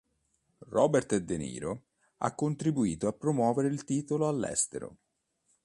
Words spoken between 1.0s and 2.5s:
De Niro, ha